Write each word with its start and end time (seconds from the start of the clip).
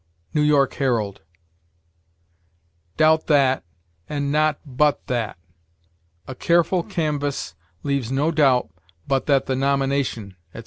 "New 0.33 0.41
York 0.41 0.73
Herald." 0.73 1.21
Doubt 2.97 3.27
that, 3.27 3.63
and 4.09 4.31
not 4.31 4.59
but 4.65 5.05
that. 5.05 5.37
"A 6.27 6.33
careful 6.33 6.81
canvass 6.81 7.53
leaves 7.83 8.11
no 8.11 8.31
doubt 8.31 8.71
but 9.07 9.27
that 9.27 9.45
the 9.45 9.55
nomination," 9.55 10.37
etc. 10.55 10.59